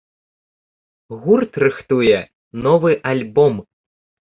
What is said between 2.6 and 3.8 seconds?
новы альбом.